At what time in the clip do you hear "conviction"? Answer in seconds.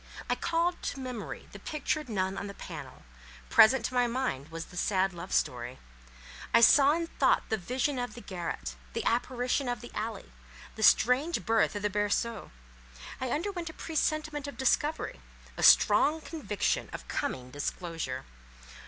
16.19-16.89